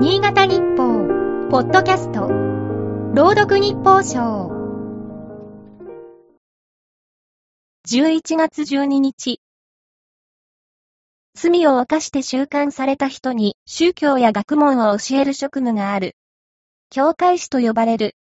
[0.00, 1.08] 新潟日報、
[1.50, 2.28] ポッドキャスト、
[3.14, 4.48] 朗読日報賞。
[7.88, 9.40] 11月12日。
[11.34, 16.14] 罪を犯して収監された人に宗教や学問を教える職務がある。
[16.90, 18.14] 教会士と呼ばれる。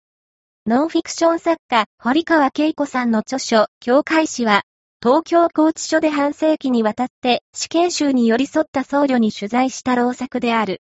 [0.69, 4.63] ノンフィクション作家、堀川恵子さんの著書、教会士は、
[5.03, 10.81] 東京拘置所で半世紀にわたって死刑囚に寄り添った僧侶に取材した老作である。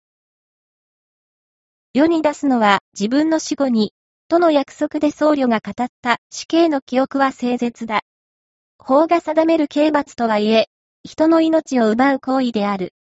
[1.94, 3.92] 世に出すのは自分の死後に、
[4.28, 8.00] との約束で僧侶が語った死刑の記憶は誠実だ。
[8.78, 10.68] 法が定める刑罰とはいえ、
[11.04, 12.94] 人の命を奪う行為である。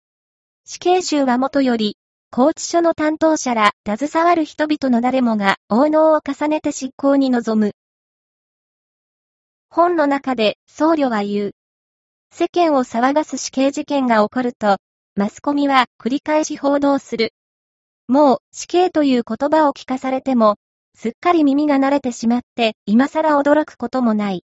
[0.65, 1.97] 死刑囚はもとより、
[2.31, 7.73] 拘置所の担当者ら、携わる人々の誰もが、応能を重ねて執行に臨む。
[9.69, 11.51] 本の中で、僧侶は言う。
[12.31, 14.77] 世間を騒がす死刑事件が起こると、
[15.13, 17.33] マスコミは繰り返し報道する。
[18.09, 20.55] もう死刑という言葉を聞かされても、
[20.95, 24.43] すっかり耳が慣れてしまって、今更驚くこともない。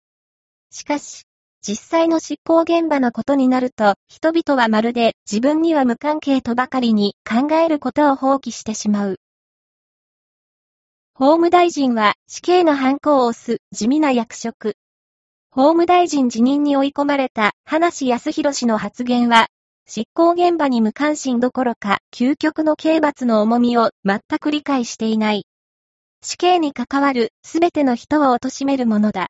[0.71, 1.25] しかし、
[1.61, 9.19] 実際の執行現場のことになると、人々はまるで自分には無関係とばかりに考えることを放棄してしまう。
[11.13, 14.73] 法務大臣は死刑のハンコを押す地味な役職。
[15.51, 19.49] 法務大臣辞任に追い込まれた話康弘氏の発言は、
[19.87, 25.45] 執行現場に無関心どころか、究極の刑罰の重みを全く理解していない。
[26.23, 29.27] 死刑に関わるすべての人を貶めるものだ。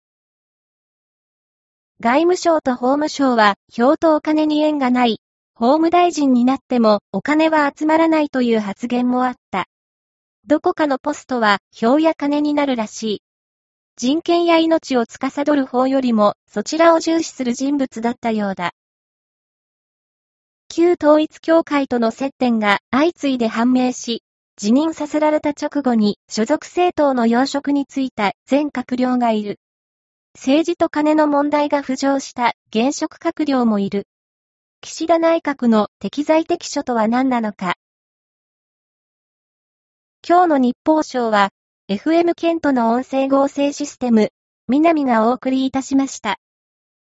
[1.99, 5.19] 外務省と法務省は、票とお金に縁がない。
[5.53, 9.65] 法務大臣になってもお金は集まらないという発言もあった。
[10.47, 13.21] どこかのポストは票や金になるらしい。
[13.95, 18.71] 人権や命を司る法よりもそちらを重視する人物だったようだ。
[20.73, 24.23] 旧統一協会との接点が相次いで判明し、
[24.55, 29.59] 辞任させられた直後に所属政党の要職に就いた全閣僚がいる。
[30.33, 34.07] 政治と金の問題が浮上した現職閣僚もいる。
[34.79, 37.75] 岸田内閣の適材適所とは何なのか。
[40.25, 41.49] 今日の日報賞は、
[41.89, 44.29] FM ケントの音声合成システム、
[44.69, 46.37] 南がお送りいたしました。